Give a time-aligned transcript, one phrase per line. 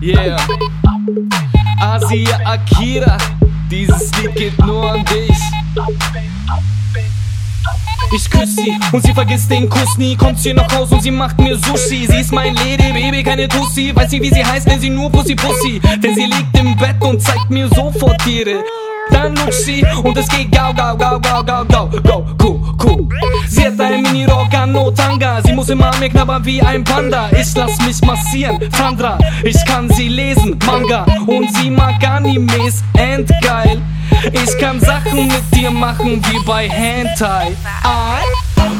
[0.00, 0.38] Yeah.
[1.78, 3.18] Asia Akira,
[3.70, 5.36] dieses Lied geht nur an dich.
[8.12, 10.16] Ich küsse sie und sie vergisst den Kuss nie.
[10.16, 12.06] Kommt sie nach Haus und sie macht mir Sushi.
[12.06, 13.94] Sie ist mein Lady, Baby, keine Tussi.
[13.94, 15.80] Weiß nicht, wie sie heißt, nennt sie nur Pussy Pussy.
[16.02, 18.64] Denn sie liegt im Bett und zeigt mir sofort ihre.
[19.10, 22.19] Dann lutscht sie und es geht gau, gau, gau, gau, gau, gau, go,
[25.70, 27.30] An mir knabbern wie ein Panda.
[27.30, 29.16] Ich lass mich massieren, Sandra.
[29.44, 31.06] Ich kann sie lesen, Manga.
[31.26, 33.80] Und sie mag Animes, endgeil.
[34.32, 37.56] Ich kann Sachen mit dir machen wie bei Hentai.
[37.84, 38.18] Ah,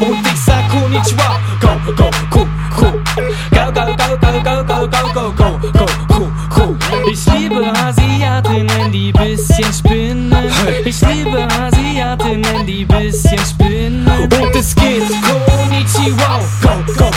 [0.01, 1.39] und ich sag Konnichiwa.
[1.61, 3.03] Go, go, cool, cool.
[3.53, 6.77] Go, go, go, go, go, go, go, go, go, go, cool, cool.
[7.13, 10.35] Ich liebe Asiatinnen, die bisschen spinnen.
[10.85, 14.07] Ich liebe Asiatinnen, die bisschen spinnen.
[14.09, 14.75] Und es
[16.01, 16.41] geht Konnichiwa.
[16.63, 17.11] Go, go.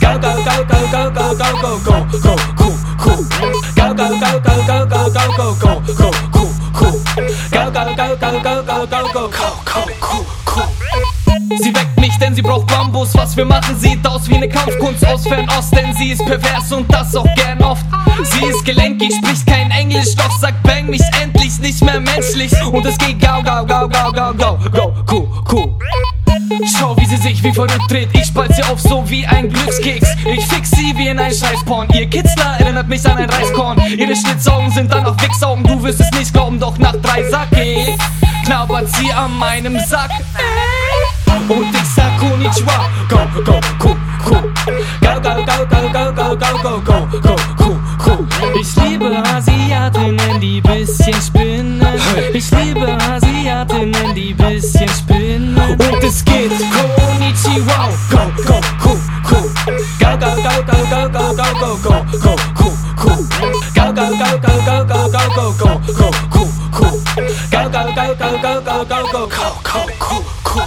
[0.00, 2.36] Go, go, go, go, go, go, go, go, go, go.
[2.96, 6.10] Go, go, go, go, go, go, go, go, go, go.
[7.50, 10.62] Go, go, go, go, go, go, go, go, go, go.
[11.62, 13.14] Sie weckt mich, denn sie braucht Bambus.
[13.14, 16.92] Was wir machen, sieht aus wie eine Kampfkunst aus Fernost, denn sie ist pervers und
[16.92, 17.84] das auch gern oft.
[18.22, 22.52] Sie ist gelenkig, spricht kein Englisch, doch sagt Bang mich endlich nicht mehr menschlich.
[22.62, 24.99] Und es geht gau, gau, gau, gau, go, cool, cool.
[27.40, 28.08] Schau, wie verrückt dreht.
[28.12, 30.08] Ich spalt sie auf so wie ein Glückskeks.
[30.26, 31.88] Ich fix sie wie in ein Scheißporn.
[31.92, 33.80] Ihr Kitzler erinnert mich an ein Reiskorn.
[33.96, 35.64] Ihre Schlitzaugen sind dann auch Wichsaugen.
[35.64, 37.96] Du wirst es nicht glauben, doch nach drei Sake
[38.44, 40.10] knabbert sie an meinem Sack.
[41.48, 42.88] Und ich sag Konnichiwa.
[43.08, 43.96] Go, go, cool.
[44.24, 48.26] Go, go, go, go, go, go, go, go, go, go, cool, cool.
[48.60, 51.82] Ich liebe Asiatinnen, die bisschen spinnen.
[52.32, 55.56] Ich liebe Asiatinnen, die bisschen spinnen.
[55.56, 56.52] Und es geht
[57.80, 58.00] Konnichiwa.
[58.10, 59.46] Go, go, cool, cool.
[59.98, 63.20] Go, go, go, go, go, go, go, go, go, go, cool, cool.
[63.74, 66.94] Go, go, go, go, go, go, go, go, go, go, cool, cool.
[67.50, 70.66] Go, go, go, go, go, go, go, go, go, go, cool, cool.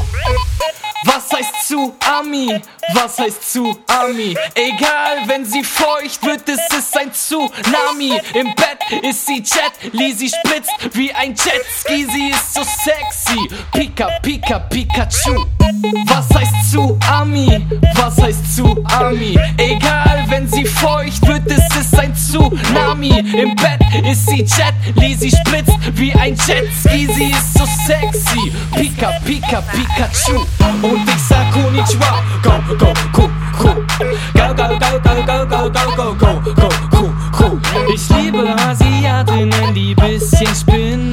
[1.05, 2.61] Was heißt zu Ami?
[2.93, 4.35] Was heißt zu Ami?
[4.55, 8.19] Egal, wenn sie feucht wird, es ist ein Tsunami.
[8.33, 12.05] Im Bett ist sie Jet, Lizzie spritzt wie ein Jetski.
[12.05, 13.49] Sie ist so sexy.
[13.73, 15.45] Pika, Pika, Pikachu.
[16.07, 17.67] Was heißt zu Ami?
[17.95, 19.38] Was heißt zu Ami?
[19.57, 23.19] Egal, wenn sie feucht wird, es ist ein Tsunami.
[23.19, 23.79] Im Bett
[24.11, 27.07] ist sie Jet, Lizzie spritzt wie ein Jetski.
[27.13, 28.51] Sie ist so sexy.
[28.75, 30.39] Pika, Pika, Pikachu.
[30.81, 32.23] Und ich sag Konnichiwa.
[32.41, 33.29] Go, go, cool,
[33.59, 33.85] cool.
[34.33, 37.62] Go, go, go, go, go, go, go, go, go, go, cool, cool.
[37.94, 41.12] Ich liebe Asiatinnen, die bisschen spinnen.